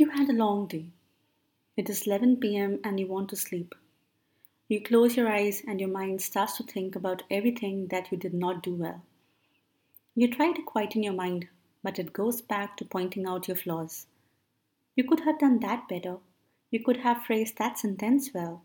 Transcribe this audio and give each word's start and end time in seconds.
You 0.00 0.08
had 0.08 0.30
a 0.30 0.32
long 0.32 0.66
day. 0.66 0.86
It 1.76 1.90
is 1.90 2.06
11 2.06 2.38
pm 2.38 2.80
and 2.82 2.98
you 2.98 3.06
want 3.06 3.28
to 3.28 3.36
sleep. 3.36 3.74
You 4.66 4.82
close 4.82 5.14
your 5.14 5.28
eyes 5.28 5.62
and 5.68 5.78
your 5.78 5.90
mind 5.90 6.22
starts 6.22 6.56
to 6.56 6.62
think 6.62 6.96
about 6.96 7.24
everything 7.30 7.88
that 7.88 8.10
you 8.10 8.16
did 8.16 8.32
not 8.32 8.62
do 8.62 8.74
well. 8.74 9.02
You 10.14 10.32
try 10.32 10.52
to 10.52 10.62
quieten 10.62 11.02
your 11.02 11.12
mind, 11.12 11.48
but 11.82 11.98
it 11.98 12.14
goes 12.14 12.40
back 12.40 12.78
to 12.78 12.84
pointing 12.86 13.26
out 13.26 13.46
your 13.46 13.58
flaws. 13.58 14.06
You 14.96 15.04
could 15.04 15.20
have 15.20 15.38
done 15.38 15.60
that 15.60 15.86
better. 15.86 16.16
You 16.70 16.82
could 16.82 17.00
have 17.00 17.26
phrased 17.26 17.58
that 17.58 17.78
sentence 17.78 18.30
well. 18.32 18.62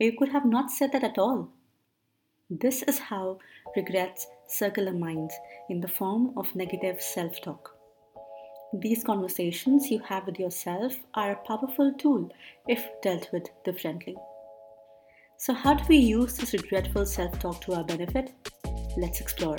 Or 0.00 0.06
you 0.06 0.18
could 0.18 0.30
have 0.30 0.44
not 0.44 0.72
said 0.72 0.90
that 0.90 1.04
at 1.04 1.16
all. 1.16 1.48
This 2.50 2.82
is 2.82 2.98
how 2.98 3.38
regrets 3.76 4.26
circle 4.48 4.88
our 4.88 4.94
minds 4.94 5.36
in 5.70 5.80
the 5.80 5.94
form 6.00 6.36
of 6.36 6.56
negative 6.56 7.00
self 7.00 7.40
talk. 7.40 7.75
These 8.72 9.04
conversations 9.04 9.90
you 9.90 10.00
have 10.00 10.26
with 10.26 10.38
yourself 10.38 10.96
are 11.14 11.32
a 11.32 11.46
powerful 11.46 11.92
tool 11.94 12.30
if 12.66 12.84
dealt 13.00 13.28
with 13.32 13.48
differently. 13.64 14.16
So, 15.38 15.54
how 15.54 15.74
do 15.74 15.84
we 15.88 15.96
use 15.96 16.36
this 16.36 16.52
regretful 16.52 17.06
self 17.06 17.38
talk 17.38 17.60
to 17.62 17.74
our 17.74 17.84
benefit? 17.84 18.32
Let's 18.96 19.20
explore. 19.20 19.58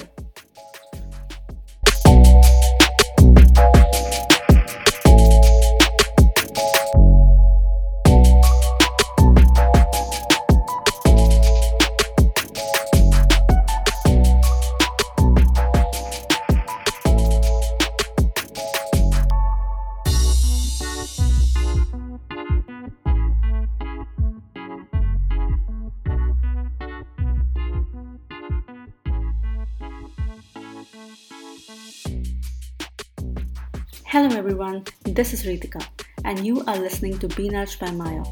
Hello 34.05 34.35
everyone, 34.35 34.83
this 35.03 35.33
is 35.33 35.43
Ritika, 35.43 35.85
and 36.23 36.45
you 36.45 36.63
are 36.65 36.77
listening 36.77 37.19
to 37.19 37.27
Be 37.27 37.49
Nudged 37.49 37.79
by 37.79 37.91
Maya, 37.91 38.23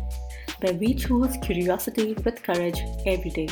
where 0.62 0.74
we 0.74 0.94
choose 0.94 1.36
curiosity 1.44 2.14
with 2.24 2.42
courage 2.42 2.80
every 3.06 3.30
day. 3.30 3.50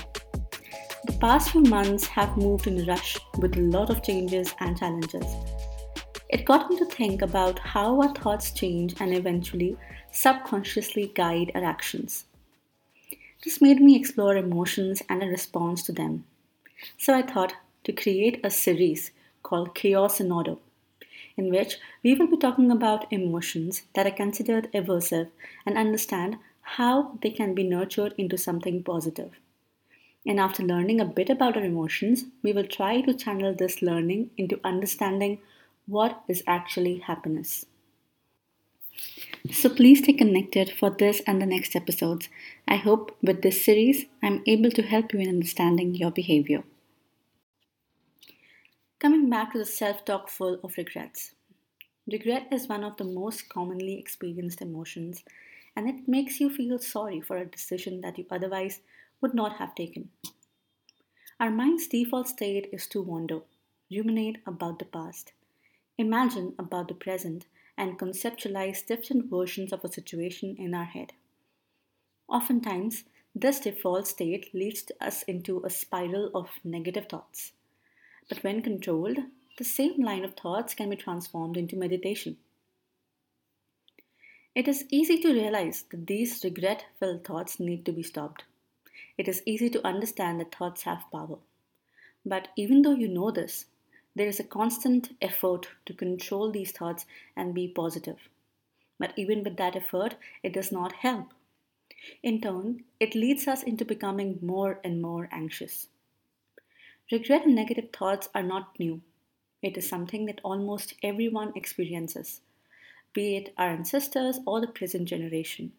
The 1.05 1.17
past 1.19 1.51
few 1.51 1.63
months 1.63 2.07
have 2.07 2.37
moved 2.37 2.65
in 2.65 2.81
a 2.81 2.85
rush 2.85 3.17
with 3.37 3.57
a 3.57 3.61
lot 3.61 3.89
of 3.89 4.01
changes 4.01 4.55
and 4.61 4.77
challenges. 4.77 5.25
It 6.29 6.45
got 6.45 6.69
me 6.69 6.77
to 6.77 6.85
think 6.85 7.21
about 7.21 7.59
how 7.59 8.01
our 8.01 8.15
thoughts 8.15 8.51
change 8.51 8.95
and 8.99 9.13
eventually 9.13 9.77
subconsciously 10.11 11.11
guide 11.13 11.51
our 11.53 11.63
actions. 11.63 12.25
This 13.43 13.61
made 13.61 13.81
me 13.81 13.95
explore 13.95 14.37
emotions 14.37 15.03
and 15.09 15.21
a 15.21 15.27
response 15.27 15.83
to 15.83 15.91
them. 15.91 16.23
So 16.97 17.13
I 17.13 17.21
thought 17.21 17.53
to 17.83 17.91
create 17.91 18.39
a 18.43 18.49
series 18.49 19.11
called 19.43 19.75
Chaos 19.75 20.19
and 20.19 20.33
Order 20.33 20.55
in 21.37 21.49
which 21.49 21.77
we 22.03 22.15
will 22.15 22.27
be 22.27 22.37
talking 22.37 22.71
about 22.71 23.11
emotions 23.11 23.83
that 23.95 24.07
are 24.07 24.11
considered 24.11 24.71
aversive 24.73 25.29
and 25.65 25.77
understand 25.77 26.37
how 26.61 27.17
they 27.21 27.29
can 27.29 27.53
be 27.53 27.63
nurtured 27.63 28.13
into 28.17 28.37
something 28.37 28.83
positive. 28.83 29.31
And 30.25 30.39
after 30.39 30.63
learning 30.63 31.01
a 31.01 31.05
bit 31.05 31.29
about 31.29 31.57
our 31.57 31.63
emotions, 31.63 32.25
we 32.41 32.53
will 32.53 32.65
try 32.65 33.01
to 33.01 33.13
channel 33.13 33.53
this 33.53 33.81
learning 33.81 34.29
into 34.37 34.59
understanding 34.63 35.39
what 35.85 36.21
is 36.29 36.43
actually 36.47 36.99
happiness. 36.99 37.65
So 39.51 39.69
please 39.69 39.99
stay 40.01 40.13
connected 40.13 40.71
for 40.71 40.89
this 40.89 41.21
and 41.27 41.41
the 41.41 41.45
next 41.45 41.75
episodes. 41.75 42.29
I 42.65 42.77
hope 42.77 43.17
with 43.21 43.41
this 43.41 43.65
series, 43.65 44.05
I'm 44.21 44.41
able 44.47 44.71
to 44.71 44.81
help 44.81 45.11
you 45.11 45.19
in 45.19 45.27
understanding 45.27 45.95
your 45.95 46.11
behavior. 46.11 46.63
Coming 49.03 49.29
back 49.29 49.51
to 49.51 49.57
the 49.57 49.65
self 49.65 50.05
talk 50.05 50.29
full 50.29 50.61
of 50.63 50.77
regrets. 50.77 51.35
Regret 52.09 52.47
is 52.53 52.69
one 52.69 52.85
of 52.85 52.95
the 52.95 53.03
most 53.03 53.49
commonly 53.49 53.99
experienced 53.99 54.61
emotions, 54.61 55.25
and 55.75 55.89
it 55.89 56.07
makes 56.07 56.39
you 56.39 56.49
feel 56.49 56.79
sorry 56.79 57.19
for 57.19 57.35
a 57.35 57.45
decision 57.45 57.99
that 57.99 58.17
you 58.17 58.25
otherwise 58.31 58.79
would 59.19 59.33
not 59.33 59.57
have 59.57 59.75
taken. 59.75 60.07
Our 61.37 61.51
mind's 61.51 61.87
default 61.87 62.29
state 62.29 62.69
is 62.71 62.87
to 62.87 63.01
wonder, 63.01 63.41
ruminate 63.91 64.37
about 64.47 64.79
the 64.79 64.85
past, 64.85 65.33
imagine 65.97 66.53
about 66.57 66.87
the 66.87 66.93
present, 66.93 67.45
and 67.77 67.99
conceptualize 67.99 68.85
different 68.85 69.29
versions 69.29 69.73
of 69.73 69.83
a 69.83 69.91
situation 69.91 70.55
in 70.57 70.73
our 70.73 70.85
head. 70.85 71.11
Oftentimes, 72.29 73.03
this 73.35 73.59
default 73.59 74.07
state 74.07 74.55
leads 74.55 74.89
us 75.01 75.23
into 75.23 75.61
a 75.65 75.69
spiral 75.69 76.31
of 76.33 76.47
negative 76.63 77.07
thoughts. 77.09 77.51
But 78.29 78.43
when 78.43 78.61
controlled, 78.61 79.17
the 79.57 79.63
same 79.63 80.01
line 80.01 80.23
of 80.23 80.33
thoughts 80.33 80.73
can 80.73 80.89
be 80.89 80.95
transformed 80.95 81.57
into 81.57 81.75
meditation. 81.75 82.37
It 84.55 84.67
is 84.67 84.85
easy 84.89 85.19
to 85.21 85.33
realize 85.33 85.83
that 85.89 86.07
these 86.07 86.43
regret 86.43 86.85
filled 86.99 87.23
thoughts 87.23 87.59
need 87.59 87.85
to 87.85 87.91
be 87.91 88.03
stopped. 88.03 88.43
It 89.17 89.27
is 89.27 89.43
easy 89.45 89.69
to 89.71 89.85
understand 89.85 90.39
that 90.39 90.53
thoughts 90.55 90.83
have 90.83 91.11
power. 91.11 91.37
But 92.25 92.49
even 92.55 92.81
though 92.81 92.95
you 92.95 93.07
know 93.07 93.31
this, 93.31 93.65
there 94.15 94.27
is 94.27 94.39
a 94.39 94.43
constant 94.43 95.15
effort 95.21 95.67
to 95.85 95.93
control 95.93 96.51
these 96.51 96.71
thoughts 96.71 97.05
and 97.35 97.53
be 97.53 97.67
positive. 97.67 98.29
But 98.99 99.13
even 99.17 99.43
with 99.43 99.57
that 99.57 99.75
effort, 99.75 100.15
it 100.43 100.53
does 100.53 100.71
not 100.71 100.93
help. 100.93 101.33
In 102.21 102.39
turn, 102.39 102.83
it 102.99 103.15
leads 103.15 103.47
us 103.47 103.63
into 103.63 103.85
becoming 103.85 104.37
more 104.41 104.79
and 104.83 105.01
more 105.01 105.29
anxious. 105.31 105.87
Regret 107.11 107.45
and 107.45 107.55
negative 107.55 107.89
thoughts 107.91 108.29
are 108.33 108.43
not 108.43 108.79
new. 108.79 109.01
It 109.61 109.77
is 109.77 109.87
something 109.87 110.25
that 110.25 110.41
almost 110.43 110.95
everyone 111.03 111.53
experiences, 111.55 112.41
be 113.13 113.35
it 113.35 113.53
our 113.57 113.69
ancestors 113.69 114.39
or 114.45 114.61
the 114.61 114.67
present 114.67 115.07
generation. 115.07 115.73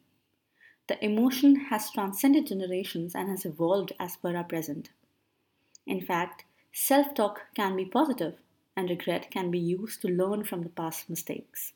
The 0.87 1.03
emotion 1.03 1.57
has 1.71 1.91
transcended 1.91 2.47
generations 2.47 3.15
and 3.15 3.31
has 3.31 3.47
evolved 3.47 3.93
as 3.99 4.17
per 4.17 4.37
our 4.37 4.45
present. 4.45 4.91
In 5.87 6.01
fact, 6.01 6.45
self 6.73 7.15
talk 7.15 7.43
can 7.55 7.75
be 7.75 7.85
positive, 7.85 8.37
and 8.77 8.91
regret 8.91 9.31
can 9.31 9.51
be 9.51 9.59
used 9.59 10.03
to 10.03 10.09
learn 10.09 10.45
from 10.45 10.63
the 10.63 10.69
past 10.69 11.09
mistakes. 11.09 11.73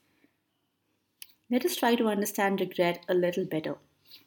Let 1.51 1.65
us 1.65 1.77
try 1.77 1.95
to 1.95 2.09
understand 2.09 2.61
regret 2.61 3.05
a 3.09 3.15
little 3.15 3.47
better. 3.47 3.77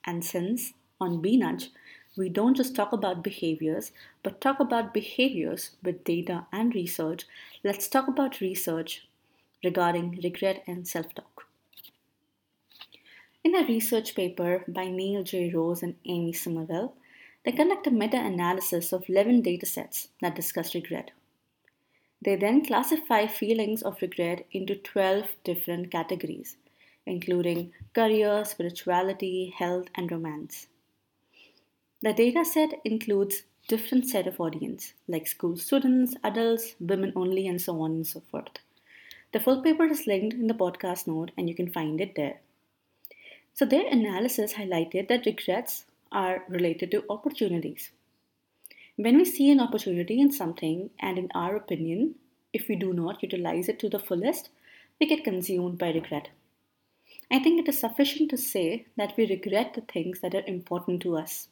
And 0.03 0.25
since 0.25 0.73
on 0.99 1.21
Be 1.21 1.37
Nudge, 1.37 1.69
we 2.17 2.27
don't 2.27 2.57
just 2.57 2.75
talk 2.75 2.91
about 2.91 3.23
behaviors, 3.23 3.91
but 4.21 4.41
talk 4.41 4.59
about 4.59 4.93
behaviors 4.93 5.71
with 5.81 6.03
data 6.03 6.45
and 6.51 6.75
research. 6.75 7.25
Let's 7.63 7.87
talk 7.87 8.07
about 8.07 8.41
research 8.41 9.07
regarding 9.63 10.19
regret 10.21 10.63
and 10.67 10.85
self 10.87 11.13
talk. 11.15 11.47
In 13.43 13.55
a 13.55 13.65
research 13.65 14.13
paper 14.13 14.63
by 14.67 14.89
Neal 14.89 15.23
J. 15.23 15.51
Roese 15.51 15.83
and 15.83 15.95
Amy 16.05 16.33
Summerville, 16.33 16.93
they 17.43 17.51
conduct 17.51 17.87
a 17.87 17.91
meta 17.91 18.17
analysis 18.17 18.91
of 18.91 19.09
11 19.09 19.41
datasets 19.41 20.09
that 20.21 20.35
discuss 20.35 20.75
regret. 20.75 21.11
They 22.21 22.35
then 22.35 22.63
classify 22.63 23.25
feelings 23.25 23.81
of 23.81 24.01
regret 24.01 24.45
into 24.51 24.75
12 24.75 25.37
different 25.43 25.89
categories, 25.89 26.57
including 27.05 27.71
career, 27.95 28.45
spirituality, 28.45 29.53
health, 29.57 29.87
and 29.95 30.11
romance. 30.11 30.67
The 32.03 32.15
dataset 32.15 32.79
includes 32.83 33.43
different 33.67 34.07
set 34.07 34.25
of 34.25 34.39
audience 34.39 34.93
like 35.07 35.27
school 35.27 35.55
students, 35.55 36.15
adults, 36.23 36.73
women 36.79 37.13
only, 37.15 37.47
and 37.47 37.61
so 37.61 37.79
on 37.79 37.91
and 37.91 38.07
so 38.07 38.21
forth. 38.21 38.57
The 39.33 39.39
full 39.39 39.61
paper 39.61 39.85
is 39.85 40.07
linked 40.07 40.33
in 40.33 40.47
the 40.47 40.55
podcast 40.55 41.05
note 41.05 41.29
and 41.37 41.47
you 41.47 41.53
can 41.53 41.71
find 41.71 42.01
it 42.01 42.15
there. 42.15 42.41
So, 43.53 43.65
their 43.65 43.85
analysis 43.87 44.53
highlighted 44.53 45.09
that 45.09 45.27
regrets 45.27 45.85
are 46.11 46.43
related 46.49 46.89
to 46.89 47.05
opportunities. 47.07 47.91
When 48.95 49.17
we 49.17 49.23
see 49.23 49.51
an 49.51 49.59
opportunity 49.59 50.19
in 50.19 50.31
something, 50.31 50.89
and 50.99 51.19
in 51.19 51.29
our 51.35 51.55
opinion, 51.55 52.15
if 52.51 52.67
we 52.67 52.77
do 52.77 52.93
not 52.93 53.21
utilize 53.21 53.69
it 53.69 53.77
to 53.77 53.89
the 53.89 53.99
fullest, 53.99 54.49
we 54.99 55.05
get 55.05 55.23
consumed 55.23 55.77
by 55.77 55.91
regret. 55.91 56.29
I 57.29 57.37
think 57.37 57.61
it 57.61 57.69
is 57.69 57.79
sufficient 57.79 58.31
to 58.31 58.37
say 58.37 58.87
that 58.97 59.15
we 59.17 59.27
regret 59.27 59.75
the 59.75 59.81
things 59.81 60.21
that 60.21 60.33
are 60.33 60.47
important 60.47 61.03
to 61.03 61.15
us. 61.15 61.47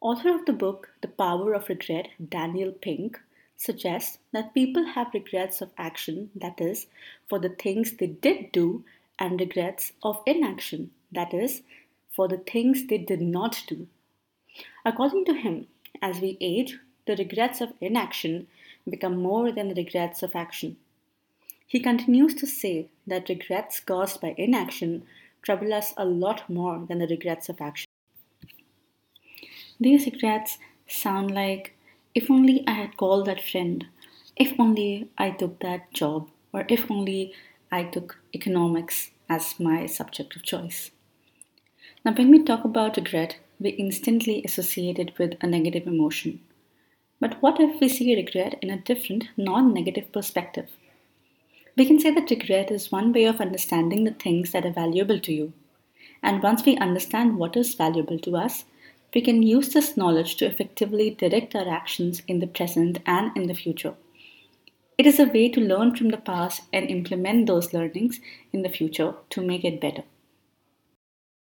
Author 0.00 0.32
of 0.32 0.46
the 0.46 0.52
book 0.52 0.90
The 1.00 1.08
Power 1.08 1.54
of 1.54 1.68
Regret, 1.68 2.10
Daniel 2.28 2.70
Pink, 2.70 3.20
suggests 3.56 4.18
that 4.32 4.54
people 4.54 4.84
have 4.84 5.12
regrets 5.12 5.60
of 5.60 5.70
action, 5.76 6.30
that 6.36 6.60
is, 6.60 6.86
for 7.28 7.40
the 7.40 7.48
things 7.48 7.92
they 7.92 8.06
did 8.06 8.52
do, 8.52 8.84
and 9.18 9.40
regrets 9.40 9.92
of 10.04 10.22
inaction, 10.24 10.92
that 11.10 11.34
is, 11.34 11.62
for 12.10 12.28
the 12.28 12.38
things 12.38 12.86
they 12.86 12.98
did 12.98 13.20
not 13.20 13.64
do. 13.66 13.88
According 14.84 15.24
to 15.24 15.34
him, 15.34 15.66
as 16.00 16.20
we 16.20 16.38
age, 16.40 16.78
the 17.06 17.16
regrets 17.16 17.60
of 17.60 17.72
inaction 17.80 18.46
become 18.88 19.20
more 19.20 19.50
than 19.50 19.68
the 19.68 19.74
regrets 19.74 20.22
of 20.22 20.36
action. 20.36 20.76
he 21.66 21.80
continues 21.80 22.34
to 22.34 22.46
say 22.46 22.88
that 23.06 23.28
regrets 23.28 23.80
caused 23.80 24.20
by 24.20 24.34
inaction 24.38 25.04
trouble 25.42 25.74
us 25.74 25.92
a 25.96 26.04
lot 26.04 26.48
more 26.48 26.84
than 26.88 26.98
the 26.98 27.06
regrets 27.08 27.48
of 27.48 27.60
action. 27.60 27.87
These 29.80 30.06
regrets 30.06 30.58
sound 30.88 31.30
like 31.30 31.74
if 32.14 32.30
only 32.30 32.64
I 32.66 32.72
had 32.72 32.96
called 32.96 33.26
that 33.26 33.44
friend, 33.44 33.86
if 34.36 34.58
only 34.58 35.08
I 35.16 35.30
took 35.30 35.60
that 35.60 35.92
job, 35.92 36.30
or 36.52 36.64
if 36.68 36.90
only 36.90 37.32
I 37.70 37.84
took 37.84 38.18
economics 38.34 39.10
as 39.28 39.60
my 39.60 39.86
subject 39.86 40.34
of 40.34 40.42
choice. 40.42 40.90
Now, 42.04 42.12
when 42.12 42.30
we 42.30 42.42
talk 42.42 42.64
about 42.64 42.96
regret, 42.96 43.36
we 43.60 43.70
instantly 43.70 44.42
associate 44.44 44.98
it 44.98 45.18
with 45.18 45.34
a 45.40 45.46
negative 45.46 45.86
emotion. 45.86 46.40
But 47.20 47.42
what 47.42 47.60
if 47.60 47.80
we 47.80 47.88
see 47.88 48.14
regret 48.14 48.58
in 48.62 48.70
a 48.70 48.80
different, 48.80 49.28
non 49.36 49.74
negative 49.74 50.10
perspective? 50.12 50.70
We 51.76 51.86
can 51.86 52.00
say 52.00 52.12
that 52.12 52.30
regret 52.30 52.70
is 52.70 52.90
one 52.90 53.12
way 53.12 53.24
of 53.24 53.40
understanding 53.40 54.04
the 54.04 54.12
things 54.12 54.52
that 54.52 54.64
are 54.64 54.72
valuable 54.72 55.20
to 55.20 55.32
you. 55.32 55.52
And 56.22 56.42
once 56.42 56.64
we 56.64 56.76
understand 56.78 57.36
what 57.36 57.56
is 57.56 57.74
valuable 57.74 58.18
to 58.20 58.36
us, 58.36 58.64
we 59.14 59.20
can 59.22 59.42
use 59.42 59.72
this 59.72 59.96
knowledge 59.96 60.36
to 60.36 60.46
effectively 60.46 61.10
direct 61.10 61.54
our 61.54 61.68
actions 61.68 62.22
in 62.28 62.40
the 62.40 62.46
present 62.46 62.98
and 63.06 63.34
in 63.36 63.46
the 63.46 63.54
future. 63.54 63.94
It 64.98 65.06
is 65.06 65.18
a 65.18 65.24
way 65.24 65.48
to 65.50 65.60
learn 65.60 65.94
from 65.94 66.08
the 66.08 66.16
past 66.16 66.62
and 66.72 66.90
implement 66.90 67.46
those 67.46 67.72
learnings 67.72 68.20
in 68.52 68.62
the 68.62 68.68
future 68.68 69.14
to 69.30 69.40
make 69.40 69.64
it 69.64 69.80
better. 69.80 70.02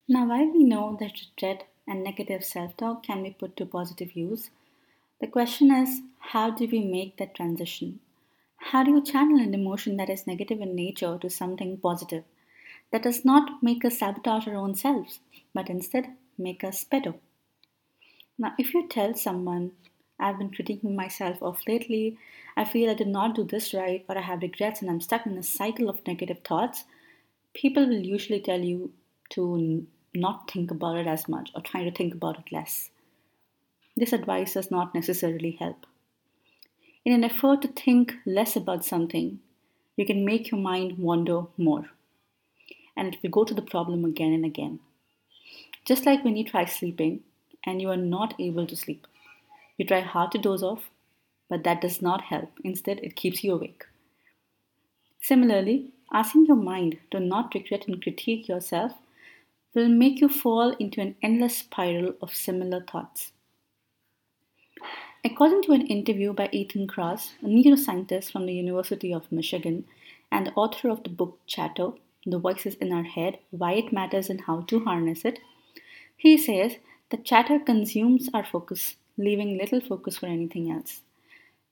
Now, 0.08 0.28
while 0.28 0.52
we 0.52 0.64
know 0.64 0.98
that 1.00 1.20
regret 1.20 1.68
and 1.88 2.04
negative 2.04 2.44
self 2.44 2.76
talk 2.78 3.04
can 3.04 3.24
be 3.24 3.36
put 3.38 3.56
to 3.58 3.66
positive 3.66 4.16
use, 4.16 4.50
the 5.20 5.28
question 5.28 5.72
is 5.72 6.02
how 6.20 6.50
do 6.50 6.68
we 6.68 6.84
make 6.84 7.18
that 7.18 7.36
transition? 7.36 8.00
How 8.58 8.84
do 8.84 8.92
you 8.92 9.04
channel 9.04 9.40
an 9.40 9.54
emotion 9.54 9.98
that 9.98 10.10
is 10.10 10.26
negative 10.26 10.62
in 10.62 10.76
nature 10.76 11.18
to 11.20 11.30
something 11.30 11.78
positive 11.78 12.24
that 12.92 13.04
does 13.04 13.24
not 13.26 13.62
make 13.62 13.84
us 13.86 14.00
sabotage 14.00 14.48
our 14.48 14.56
own 14.56 14.76
selves, 14.76 15.20
but 15.54 15.70
instead 15.70 16.16
make 16.38 16.64
us 16.64 16.84
better? 16.84 17.16
Now, 18.38 18.54
if 18.58 18.74
you 18.74 18.88
tell 18.88 19.14
someone, 19.14 19.72
I've 20.20 20.38
been 20.38 20.52
critiquing 20.52 20.96
myself 20.96 21.42
off 21.42 21.62
lately, 21.68 22.18
I 22.56 22.66
feel 22.66 22.90
I 22.90 22.94
did 22.94 23.08
not 23.08 23.36
do 23.36 23.44
this 23.44 23.74
right, 23.74 24.06
or 24.08 24.18
I 24.18 24.22
have 24.22 24.42
regrets 24.42 24.82
and 24.82 24.90
I'm 24.90 25.02
stuck 25.02 25.26
in 25.26 25.38
a 25.38 25.44
cycle 25.44 25.90
of 25.90 26.06
negative 26.06 26.40
thoughts, 26.44 26.86
people 27.54 27.88
will 27.88 28.06
usually 28.06 28.40
tell 28.40 28.60
you 28.60 28.94
to 29.32 29.86
not 30.14 30.52
think 30.52 30.72
about 30.72 30.98
it 30.98 31.08
as 31.08 31.28
much 31.28 31.52
or 31.56 31.62
try 31.62 31.84
to 31.84 31.92
think 31.92 32.14
about 32.14 32.40
it 32.40 32.52
less. 32.52 32.90
This 33.96 34.14
advice 34.14 34.54
does 34.54 34.72
not 34.72 34.96
necessarily 34.96 35.52
help. 35.52 35.86
In 37.04 37.14
an 37.14 37.24
effort 37.24 37.62
to 37.64 37.68
think 37.68 38.14
less 38.26 38.56
about 38.56 38.86
something, 38.86 39.40
you 39.96 40.06
can 40.06 40.26
make 40.26 40.52
your 40.52 40.60
mind 40.60 40.98
wander 40.98 41.44
more. 41.58 41.90
And 42.96 43.14
it 43.14 43.20
will 43.22 43.30
go 43.30 43.44
to 43.44 43.54
the 43.54 43.62
problem 43.62 44.06
again 44.06 44.34
and 44.34 44.46
again. 44.46 44.80
Just 45.86 46.06
like 46.06 46.24
when 46.24 46.38
you 46.38 46.44
try 46.44 46.66
sleeping 46.66 47.22
and 47.66 47.82
you 47.82 47.90
are 47.90 47.98
not 47.98 48.34
able 48.40 48.66
to 48.68 48.76
sleep. 48.76 49.08
You 49.78 49.86
try 49.86 50.02
hard 50.02 50.32
to 50.32 50.38
doze 50.38 50.64
off, 50.64 50.90
but 51.50 51.64
that 51.64 51.82
does 51.82 52.02
not 52.02 52.22
help. 52.22 52.50
Instead, 52.64 53.00
it 53.00 53.16
keeps 53.16 53.44
you 53.44 53.54
awake. 53.54 53.84
Similarly, 55.22 55.92
asking 56.12 56.48
your 56.48 56.58
mind 56.58 56.98
to 57.12 57.20
not 57.20 57.54
regret 57.54 57.88
and 57.88 58.02
critique 58.02 58.48
yourself 58.48 58.94
will 59.74 59.88
make 59.88 60.20
you 60.20 60.28
fall 60.28 60.72
into 60.72 61.02
an 61.02 61.16
endless 61.22 61.58
spiral 61.58 62.14
of 62.22 62.36
similar 62.36 62.82
thoughts. 62.82 63.32
According 65.24 65.62
to 65.64 65.74
an 65.74 65.86
interview 65.86 66.34
by 66.34 66.50
Ethan 66.52 66.88
Kross, 66.88 67.34
a 67.42 67.46
neuroscientist 67.46 68.32
from 68.32 68.48
the 68.48 68.54
University 68.54 69.14
of 69.14 69.32
Michigan 69.32 69.86
and 70.32 70.52
author 70.56 70.90
of 70.90 71.04
the 71.04 71.10
book 71.10 71.40
Chatter 71.46 71.92
The 72.26 72.40
Voices 72.40 72.76
in 72.76 72.92
Our 72.92 73.04
Head 73.04 73.38
Why 73.52 73.74
It 73.74 73.94
Matters 73.94 74.30
and 74.30 74.42
How 74.42 74.62
to 74.62 74.84
Harness 74.84 75.24
It, 75.24 75.40
he 76.18 76.38
says 76.38 76.78
that 77.12 77.24
chatter 77.26 77.60
consumes 77.60 78.30
our 78.34 78.44
focus, 78.44 78.96
leaving 79.18 79.58
little 79.58 79.82
focus 79.82 80.18
for 80.18 80.26
anything 80.26 80.72
else. 80.72 81.02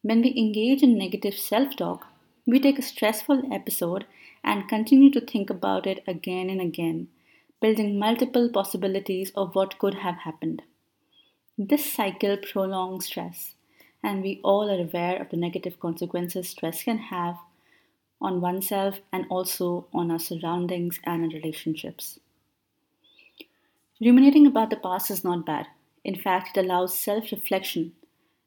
When 0.01 0.21
we 0.21 0.37
engage 0.37 0.83
in 0.83 0.97
negative 0.97 1.33
self 1.33 1.75
talk, 1.75 2.07
we 2.45 2.59
take 2.59 2.79
a 2.79 2.83
stressful 2.83 3.53
episode 3.53 4.05
and 4.43 4.69
continue 4.69 5.11
to 5.11 5.21
think 5.21 5.49
about 5.49 5.85
it 5.85 6.03
again 6.07 6.49
and 6.49 6.61
again, 6.61 7.07
building 7.61 7.99
multiple 7.99 8.49
possibilities 8.49 9.31
of 9.35 9.55
what 9.55 9.77
could 9.79 9.95
have 9.95 10.19
happened. 10.19 10.61
This 11.57 11.91
cycle 11.91 12.37
prolongs 12.37 13.07
stress, 13.07 13.55
and 14.01 14.21
we 14.21 14.39
all 14.43 14.69
are 14.69 14.81
aware 14.81 15.21
of 15.21 15.29
the 15.29 15.37
negative 15.37 15.79
consequences 15.79 16.49
stress 16.49 16.83
can 16.83 16.97
have 16.97 17.35
on 18.21 18.41
oneself 18.41 18.99
and 19.11 19.25
also 19.29 19.87
on 19.93 20.11
our 20.11 20.19
surroundings 20.19 20.99
and 21.03 21.23
our 21.23 21.29
relationships. 21.29 22.19
Ruminating 24.01 24.47
about 24.47 24.69
the 24.69 24.77
past 24.77 25.11
is 25.11 25.23
not 25.23 25.45
bad. 25.45 25.67
In 26.05 26.15
fact, 26.15 26.55
it 26.55 26.65
allows 26.65 26.97
self 26.97 27.31
reflection, 27.31 27.93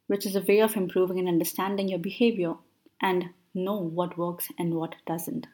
which 0.06 0.24
is 0.24 0.34
a 0.34 0.40
way 0.40 0.60
of 0.60 0.76
improving 0.76 1.18
and 1.18 1.28
understanding 1.28 1.88
your 1.88 1.98
behavior 1.98 2.54
and 3.00 3.30
know 3.54 3.76
what 3.76 4.16
works 4.16 4.48
and 4.58 4.74
what 4.74 4.94
doesn't. 5.06 5.46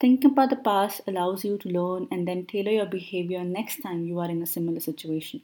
Thinking 0.00 0.30
about 0.30 0.50
the 0.50 0.56
past 0.56 1.00
allows 1.06 1.44
you 1.44 1.58
to 1.58 1.68
learn 1.68 2.08
and 2.10 2.26
then 2.26 2.46
tailor 2.46 2.70
your 2.70 2.86
behavior 2.86 3.44
next 3.44 3.82
time 3.82 4.04
you 4.04 4.18
are 4.20 4.30
in 4.30 4.42
a 4.42 4.46
similar 4.46 4.80
situation. 4.80 5.42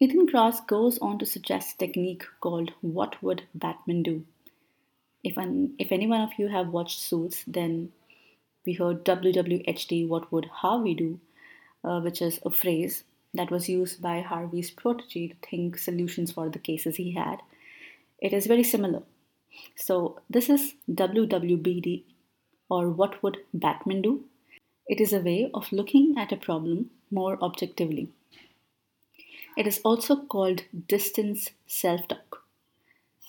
Ethan 0.00 0.28
Kross 0.28 0.66
goes 0.66 0.98
on 0.98 1.18
to 1.18 1.26
suggest 1.26 1.74
a 1.74 1.78
technique 1.78 2.24
called 2.40 2.72
What 2.80 3.22
Would 3.22 3.42
Batman 3.54 4.02
Do? 4.02 4.24
If, 5.22 5.36
an, 5.36 5.74
if 5.78 5.92
any 5.92 6.06
one 6.06 6.22
of 6.22 6.38
you 6.38 6.48
have 6.48 6.68
watched 6.68 6.98
Suits, 6.98 7.44
then 7.46 7.92
we 8.64 8.74
heard 8.74 9.04
WWHD, 9.04 10.08
What 10.08 10.30
Would 10.32 10.46
Harvey 10.46 10.94
Do? 10.94 11.20
Uh, 11.84 12.00
which 12.00 12.22
is 12.22 12.38
a 12.46 12.50
phrase 12.50 13.02
that 13.34 13.50
was 13.50 13.68
used 13.68 14.00
by 14.00 14.20
Harvey's 14.20 14.70
protege 14.70 15.28
to 15.28 15.34
think 15.48 15.78
solutions 15.78 16.30
for 16.30 16.48
the 16.48 16.60
cases 16.60 16.96
he 16.96 17.12
had. 17.12 17.38
It 18.20 18.32
is 18.32 18.46
very 18.46 18.62
similar. 18.62 19.02
So, 19.74 20.20
this 20.30 20.48
is 20.48 20.74
WWBD, 20.90 22.04
or 22.70 22.88
What 22.90 23.22
Would 23.22 23.38
Batman 23.52 24.02
Do? 24.02 24.24
It 24.86 25.00
is 25.00 25.12
a 25.12 25.20
way 25.20 25.50
of 25.52 25.72
looking 25.72 26.14
at 26.16 26.30
a 26.30 26.36
problem 26.36 26.90
more 27.10 27.36
objectively. 27.42 28.08
It 29.56 29.66
is 29.66 29.80
also 29.84 30.16
called 30.16 30.62
distance 30.88 31.50
self 31.66 32.06
talk. 32.08 32.44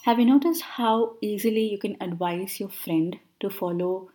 Have 0.06 0.20
you 0.20 0.26
noticed 0.26 0.62
how 0.62 1.16
easily 1.22 1.66
you 1.70 1.78
can 1.78 1.98
advise 2.00 2.60
your 2.60 2.70
friend 2.70 3.18
to 3.40 3.50
follow 3.50 4.10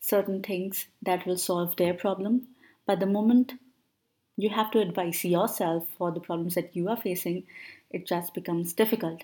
certain 0.00 0.42
things 0.42 0.86
that 1.02 1.26
will 1.26 1.36
solve 1.38 1.76
their 1.76 1.94
problem? 1.94 2.48
But 2.86 3.00
the 3.00 3.06
moment 3.06 3.54
you 4.36 4.50
have 4.50 4.70
to 4.72 4.80
advise 4.80 5.24
yourself 5.24 5.86
for 5.96 6.10
the 6.10 6.20
problems 6.20 6.54
that 6.54 6.74
you 6.74 6.88
are 6.88 6.96
facing, 6.96 7.44
it 7.90 8.06
just 8.06 8.34
becomes 8.34 8.72
difficult. 8.72 9.22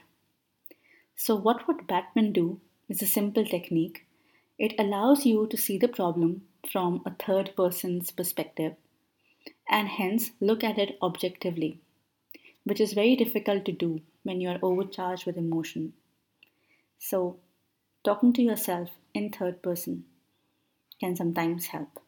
So, 1.16 1.34
what 1.34 1.66
would 1.66 1.86
Batman 1.86 2.32
do 2.32 2.60
is 2.88 3.02
a 3.02 3.06
simple 3.06 3.44
technique. 3.44 4.06
It 4.58 4.74
allows 4.78 5.26
you 5.26 5.46
to 5.48 5.56
see 5.56 5.78
the 5.78 5.88
problem 5.88 6.42
from 6.70 7.02
a 7.06 7.14
third 7.14 7.54
person's 7.56 8.10
perspective 8.10 8.74
and 9.68 9.88
hence 9.88 10.30
look 10.40 10.62
at 10.62 10.78
it 10.78 10.98
objectively 11.02 11.80
which 12.66 12.80
is 12.80 12.94
very 12.94 13.14
difficult 13.14 13.64
to 13.64 13.70
do 13.70 14.00
when 14.24 14.40
you 14.40 14.48
are 14.48 14.58
overcharged 14.60 15.24
with 15.24 15.38
emotion. 15.38 15.92
So, 16.98 17.36
talking 18.04 18.32
to 18.32 18.42
yourself 18.42 18.90
in 19.14 19.30
third 19.30 19.62
person 19.62 20.04
can 21.00 21.16
sometimes 21.16 21.66
help. 21.66 22.00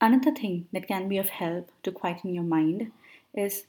Another 0.00 0.32
thing 0.32 0.68
that 0.72 0.86
can 0.86 1.08
be 1.08 1.18
of 1.18 1.28
help 1.28 1.70
to 1.82 1.90
quieten 1.90 2.34
your 2.34 2.44
mind 2.44 2.92
is 3.34 3.66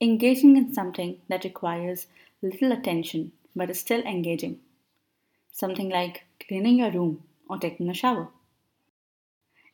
engaging 0.00 0.56
in 0.56 0.72
something 0.72 1.20
that 1.28 1.44
requires 1.44 2.06
little 2.42 2.72
attention 2.72 3.32
but 3.54 3.70
is 3.70 3.80
still 3.80 4.00
engaging. 4.02 4.58
Something 5.52 5.88
like 5.88 6.24
cleaning 6.46 6.78
your 6.78 6.90
room 6.90 7.22
or 7.48 7.58
taking 7.58 7.88
a 7.88 7.94
shower. 7.94 8.28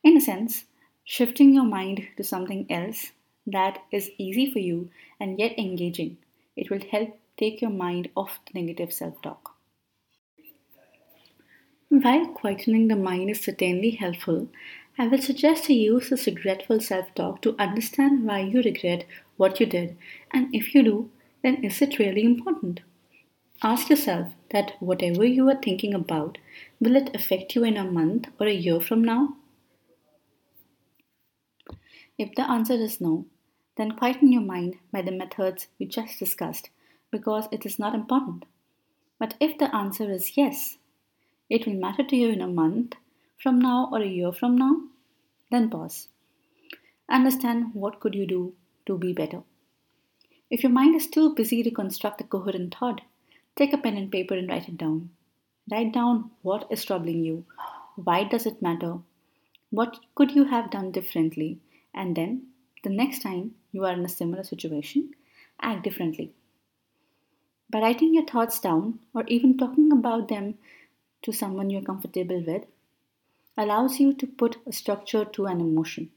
In 0.03 0.17
a 0.17 0.21
sense, 0.21 0.65
shifting 1.03 1.53
your 1.53 1.65
mind 1.65 2.07
to 2.17 2.23
something 2.23 2.65
else 2.69 3.11
that 3.47 3.83
is 3.91 4.11
easy 4.17 4.51
for 4.51 4.59
you 4.59 4.89
and 5.19 5.39
yet 5.39 5.57
engaging. 5.57 6.17
It 6.55 6.69
will 6.69 6.81
help 6.91 7.17
take 7.37 7.61
your 7.61 7.71
mind 7.71 8.09
off 8.15 8.39
the 8.45 8.61
negative 8.61 8.93
self 8.93 9.21
talk. 9.21 9.50
While 11.91 12.27
quietening 12.27 12.87
the 12.87 12.95
mind 12.95 13.31
is 13.31 13.41
certainly 13.41 13.89
helpful, 13.89 14.47
I 14.97 15.09
will 15.09 15.21
suggest 15.21 15.65
to 15.65 15.73
use 15.73 16.09
this 16.09 16.25
regretful 16.25 16.79
self 16.79 17.13
talk 17.15 17.41
to 17.41 17.53
understand 17.59 18.23
why 18.23 18.39
you 18.43 18.61
regret 18.61 19.03
what 19.35 19.59
you 19.59 19.65
did, 19.65 19.97
and 20.31 20.55
if 20.55 20.73
you 20.73 20.83
do, 20.83 21.09
then 21.43 21.61
is 21.65 21.81
it 21.81 21.99
really 21.99 22.23
important? 22.23 22.79
Ask 23.61 23.89
yourself 23.89 24.33
that 24.51 24.75
whatever 24.79 25.25
you 25.25 25.49
are 25.49 25.61
thinking 25.61 25.93
about, 25.93 26.37
will 26.79 26.95
it 26.95 27.13
affect 27.13 27.55
you 27.55 27.65
in 27.65 27.75
a 27.75 27.83
month 27.83 28.29
or 28.39 28.47
a 28.47 28.53
year 28.53 28.79
from 28.79 29.03
now? 29.03 29.35
If 32.17 32.33
the 32.35 32.49
answer 32.49 32.75
is 32.75 33.01
no, 33.01 33.25
then 33.75 33.97
quieten 33.97 34.31
your 34.31 34.43
mind 34.43 34.77
by 34.93 35.01
the 35.01 35.11
methods 35.11 35.67
we 35.77 35.87
just 35.87 36.19
discussed 36.19 36.69
because 37.11 37.49
it 37.51 37.65
is 37.65 37.77
not 37.77 37.93
important. 37.93 38.45
But 39.19 39.35
if 39.41 39.57
the 39.57 39.75
answer 39.75 40.09
is 40.09 40.37
yes, 40.37 40.77
it 41.55 41.67
will 41.67 41.79
matter 41.85 42.03
to 42.09 42.15
you 42.15 42.29
in 42.29 42.41
a 42.41 42.47
month 42.47 42.95
from 43.43 43.59
now 43.59 43.89
or 43.91 44.01
a 44.01 44.13
year 44.17 44.31
from 44.31 44.57
now, 44.57 44.73
then 45.51 45.69
pause. 45.69 46.07
Understand 47.09 47.71
what 47.73 47.99
could 47.99 48.15
you 48.15 48.25
do 48.25 48.53
to 48.85 48.97
be 48.97 49.11
better. 49.11 49.41
If 50.49 50.63
your 50.63 50.71
mind 50.71 50.95
is 50.95 51.07
too 51.07 51.35
busy 51.35 51.61
to 51.63 51.71
construct 51.79 52.21
a 52.21 52.23
coherent 52.23 52.75
thought, 52.75 53.01
take 53.57 53.73
a 53.73 53.77
pen 53.77 53.97
and 53.97 54.09
paper 54.09 54.35
and 54.35 54.49
write 54.49 54.69
it 54.69 54.77
down. 54.77 55.09
Write 55.69 55.91
down 55.91 56.31
what 56.41 56.67
is 56.71 56.85
troubling 56.85 57.25
you, 57.25 57.45
why 57.95 58.23
does 58.23 58.45
it 58.45 58.61
matter, 58.61 58.99
what 59.71 59.99
could 60.15 60.31
you 60.31 60.45
have 60.45 60.71
done 60.71 60.91
differently, 60.91 61.59
and 61.93 62.15
then 62.15 62.47
the 62.83 62.89
next 62.89 63.19
time 63.19 63.55
you 63.73 63.85
are 63.85 63.93
in 63.93 64.05
a 64.05 64.09
similar 64.09 64.43
situation, 64.43 65.13
act 65.61 65.83
differently. 65.83 66.31
By 67.69 67.81
writing 67.81 68.13
your 68.13 68.25
thoughts 68.25 68.59
down 68.59 68.99
or 69.13 69.25
even 69.27 69.57
talking 69.57 69.91
about 69.91 70.29
them 70.29 70.55
to 71.21 71.31
someone 71.31 71.69
you're 71.69 71.81
comfortable 71.81 72.43
with 72.45 72.63
allows 73.57 73.99
you 73.99 74.13
to 74.13 74.27
put 74.27 74.57
a 74.65 74.71
structure 74.71 75.25
to 75.25 75.45
an 75.45 75.59
emotion. 75.61 76.09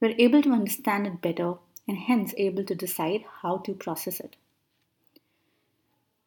You're 0.00 0.14
able 0.18 0.42
to 0.42 0.52
understand 0.52 1.06
it 1.06 1.20
better 1.20 1.54
and 1.88 1.98
hence 1.98 2.34
able 2.36 2.64
to 2.64 2.74
decide 2.74 3.24
how 3.42 3.58
to 3.58 3.74
process 3.74 4.20
it. 4.20 4.36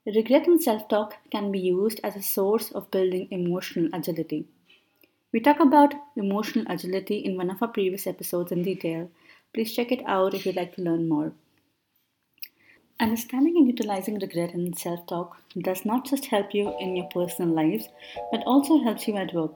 Regret 0.05 0.47
and 0.47 0.61
self 0.61 0.87
talk 0.87 1.17
can 1.31 1.51
be 1.51 1.59
used 1.59 1.99
as 2.03 2.15
a 2.15 2.21
source 2.21 2.71
of 2.71 2.89
building 2.91 3.27
emotional 3.29 3.89
agility. 3.93 4.47
We 5.33 5.41
talk 5.41 5.59
about 5.59 5.93
emotional 6.15 6.65
agility 6.69 7.17
in 7.17 7.35
one 7.35 7.49
of 7.49 7.61
our 7.61 7.67
previous 7.67 8.07
episodes 8.07 8.51
in 8.51 8.63
detail. 8.63 9.11
Please 9.53 9.75
check 9.75 9.91
it 9.91 10.01
out 10.05 10.33
if 10.33 10.45
you'd 10.45 10.55
like 10.55 10.75
to 10.75 10.81
learn 10.81 11.09
more. 11.09 11.33
Understanding 12.99 13.57
and 13.57 13.67
utilizing 13.67 14.17
regret 14.17 14.55
and 14.55 14.75
self 14.75 15.05
talk 15.05 15.37
does 15.59 15.85
not 15.85 16.03
just 16.03 16.25
help 16.25 16.51
you 16.51 16.73
in 16.79 16.95
your 16.95 17.07
personal 17.13 17.53
lives, 17.53 17.87
but 18.31 18.41
also 18.47 18.79
helps 18.79 19.07
you 19.07 19.15
at 19.17 19.35
work. 19.35 19.53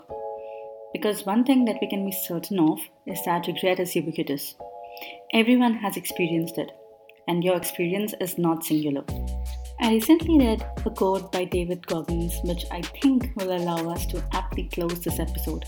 Because 0.93 1.25
one 1.25 1.43
thing 1.43 1.65
that 1.65 1.79
we 1.81 1.89
can 1.89 2.05
be 2.05 2.11
certain 2.11 2.59
of 2.59 2.79
is 3.07 3.19
that 3.25 3.47
regret 3.47 3.79
is 3.79 3.95
ubiquitous. 3.95 4.53
Everyone 5.33 5.73
has 5.73 5.97
experienced 5.97 6.59
it, 6.59 6.69
and 7.27 7.43
your 7.43 7.57
experience 7.57 8.13
is 8.21 8.37
not 8.37 8.63
singular. 8.63 9.03
I 9.79 9.93
recently 9.93 10.37
read 10.37 10.63
a 10.85 10.91
quote 10.91 11.31
by 11.31 11.45
David 11.45 11.87
Goggins, 11.87 12.37
which 12.43 12.65
I 12.69 12.83
think 13.01 13.31
will 13.37 13.57
allow 13.57 13.89
us 13.89 14.05
to 14.07 14.23
aptly 14.33 14.69
close 14.71 14.99
this 14.99 15.19
episode. 15.19 15.65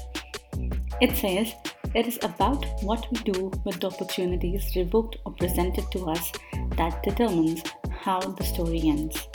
It 1.01 1.17
says, 1.17 1.55
It 1.95 2.05
is 2.05 2.19
about 2.21 2.63
what 2.83 3.07
we 3.11 3.31
do 3.31 3.51
with 3.65 3.79
the 3.79 3.87
opportunities 3.87 4.75
revoked 4.75 5.17
or 5.25 5.33
presented 5.33 5.91
to 5.93 6.11
us 6.11 6.31
that 6.77 7.03
determines 7.03 7.63
how 7.89 8.19
the 8.19 8.43
story 8.43 8.81
ends. 8.85 9.27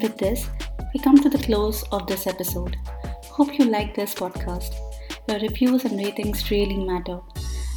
With 0.00 0.16
this, 0.18 0.48
we 0.94 1.00
come 1.00 1.18
to 1.18 1.30
the 1.30 1.38
close 1.38 1.82
of 1.92 2.06
this 2.06 2.26
episode. 2.26 2.76
Hope 3.24 3.58
you 3.58 3.64
like 3.66 3.94
this 3.94 4.14
podcast. 4.14 4.74
Your 5.28 5.38
reviews 5.40 5.84
and 5.84 5.98
ratings 5.98 6.50
really 6.50 6.76
matter. 6.76 7.20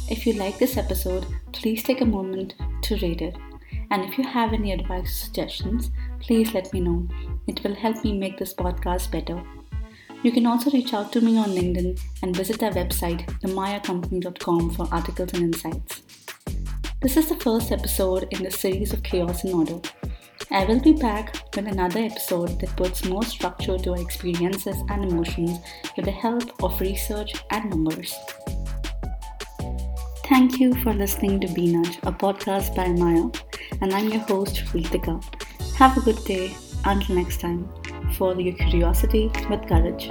If 0.08 0.26
you 0.26 0.34
like 0.34 0.58
this 0.58 0.76
episode, 0.76 1.26
please 1.52 1.82
take 1.82 2.00
a 2.00 2.06
moment 2.06 2.54
to 2.82 2.96
rate 2.96 3.22
it. 3.22 3.36
And 3.90 4.04
if 4.04 4.18
you 4.18 4.24
have 4.24 4.52
any 4.52 4.72
advice 4.72 5.04
or 5.04 5.26
suggestions, 5.26 5.90
please 6.20 6.54
let 6.54 6.72
me 6.72 6.80
know. 6.80 7.08
It 7.46 7.62
will 7.62 7.74
help 7.74 8.02
me 8.04 8.16
make 8.16 8.38
this 8.38 8.54
podcast 8.54 9.10
better. 9.10 9.42
You 10.22 10.32
can 10.32 10.46
also 10.46 10.70
reach 10.70 10.94
out 10.94 11.12
to 11.12 11.20
me 11.20 11.36
on 11.36 11.50
LinkedIn 11.50 12.00
and 12.22 12.36
visit 12.36 12.62
our 12.62 12.70
website, 12.70 13.26
themayacompany.com, 13.40 14.70
for 14.70 14.88
articles 14.92 15.32
and 15.34 15.42
insights. 15.42 16.02
This 17.02 17.16
is 17.16 17.28
the 17.28 17.34
first 17.34 17.72
episode 17.72 18.28
in 18.30 18.44
the 18.44 18.50
series 18.52 18.92
of 18.92 19.02
Chaos 19.02 19.42
and 19.42 19.52
Order. 19.54 19.80
I 20.52 20.64
will 20.64 20.78
be 20.78 20.92
back 20.92 21.34
with 21.56 21.66
another 21.66 21.98
episode 21.98 22.60
that 22.60 22.76
puts 22.76 23.04
more 23.04 23.24
structure 23.24 23.76
to 23.76 23.90
our 23.90 24.00
experiences 24.00 24.76
and 24.88 25.10
emotions 25.10 25.58
with 25.96 26.04
the 26.04 26.12
help 26.12 26.62
of 26.62 26.80
research 26.80 27.34
and 27.50 27.68
numbers. 27.70 28.14
Thank 30.26 30.60
you 30.60 30.74
for 30.76 30.94
listening 30.94 31.40
to 31.40 31.48
Be 31.48 31.74
Nudge, 31.74 31.98
a 32.04 32.12
podcast 32.12 32.76
by 32.76 32.86
Maya, 32.92 33.28
and 33.80 33.92
I'm 33.92 34.08
your 34.08 34.22
host, 34.22 34.64
Ritika. 34.66 35.20
Have 35.74 35.96
a 35.96 36.02
good 36.02 36.24
day. 36.24 36.54
Until 36.84 37.16
next 37.16 37.40
time, 37.40 37.68
follow 38.12 38.38
your 38.38 38.54
curiosity 38.54 39.28
with 39.50 39.66
courage. 39.66 40.08